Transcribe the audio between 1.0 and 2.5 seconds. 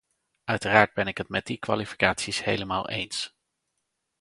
ik het met die kwalificaties